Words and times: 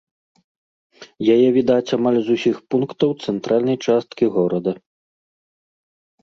Яе 1.33 1.47
відаць 1.57 1.93
амаль 1.97 2.17
з 2.29 2.37
усіх 2.37 2.55
пунктаў 2.75 3.09
цэнтральнай 3.27 3.77
часткі 3.89 4.25
горада. 4.39 4.71